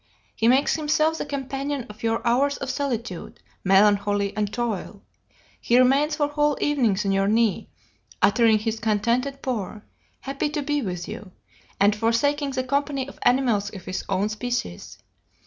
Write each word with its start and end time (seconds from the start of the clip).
He 0.35 0.47
makes 0.47 0.77
himself 0.77 1.19
the 1.19 1.27
companion 1.27 1.85
of 1.87 2.01
your 2.01 2.25
hours 2.25 2.57
of 2.57 2.71
solitude, 2.71 3.39
melancholy, 3.63 4.35
and 4.35 4.51
toil. 4.51 5.03
He 5.59 5.77
remains 5.77 6.15
for 6.15 6.27
whole 6.27 6.57
evenings 6.59 7.05
on 7.05 7.11
your 7.11 7.27
knee, 7.27 7.69
uttering 8.19 8.57
his 8.57 8.79
contented 8.79 9.43
purr, 9.43 9.83
happy 10.21 10.49
to 10.49 10.63
be 10.63 10.81
with 10.81 11.07
you, 11.07 11.31
and 11.79 11.95
forsaking 11.95 12.49
the 12.49 12.63
company 12.63 13.07
of 13.07 13.19
animals 13.21 13.69
of 13.75 13.85
his 13.85 14.03
own 14.09 14.29
species. 14.29 14.97